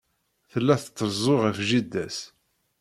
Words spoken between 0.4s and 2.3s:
Tella trezzu ɣef jida-s.